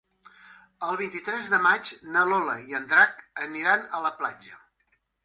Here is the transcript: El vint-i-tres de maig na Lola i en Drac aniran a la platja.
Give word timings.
El 0.85 0.95
vint-i-tres 1.01 1.49
de 1.51 1.59
maig 1.65 1.91
na 2.15 2.23
Lola 2.29 2.55
i 2.71 2.79
en 2.79 2.87
Drac 2.95 3.21
aniran 3.47 3.85
a 3.99 4.01
la 4.07 4.13
platja. 4.23 4.59